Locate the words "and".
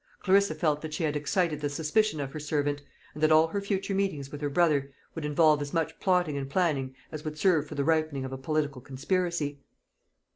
3.13-3.21, 6.35-6.49